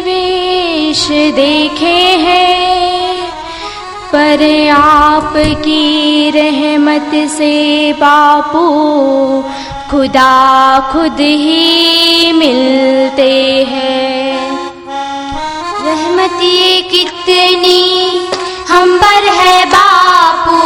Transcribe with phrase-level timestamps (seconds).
[0.00, 3.26] देश देखे हैं,
[4.12, 8.62] पर आपकी रहमत से बापू
[9.90, 10.34] खुदा
[10.92, 13.32] खुद ही मिलते
[13.70, 14.34] हैं।
[15.84, 17.82] रहमत ये कितनी
[18.68, 20.58] हम पर है बापू,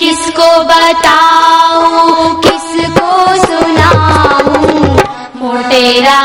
[0.00, 4.96] किसको बताऊँ, किसको सुनाऊं,
[5.36, 6.20] मोटेरा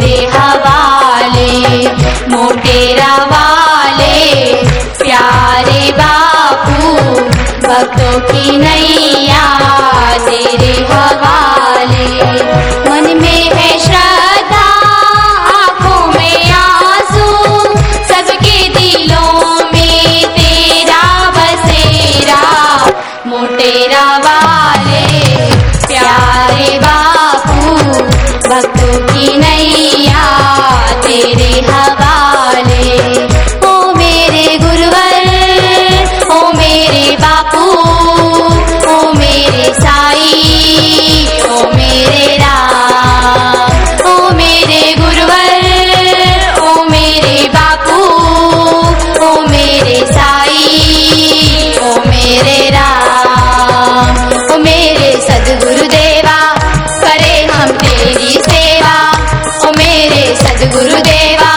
[0.00, 1.48] तेरे हवाले
[2.32, 4.16] मोटेरा वाले
[5.00, 6.92] प्यारे बापू
[7.66, 9.44] भक्तों की नैया
[10.26, 12.08] तेरे हवाले।
[12.88, 14.64] मन में है श्रद्धा
[15.52, 17.28] आंखों में आंसू
[18.10, 19.34] सबके दिलों
[19.74, 21.04] में तेरा
[21.36, 22.42] बसेरा।
[23.26, 25.06] मोटेरा वाले
[25.86, 26.78] प्यारे
[29.06, 29.99] की नई
[60.42, 61.49] सदगुरुदेवा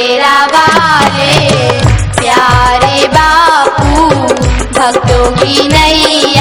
[0.00, 1.32] मोटेरा वाले
[2.18, 4.04] प्यारे बापू
[4.78, 6.39] भक्तों की नैया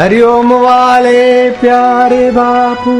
[0.00, 2.92] हरिओम वाले प्यारे बापू।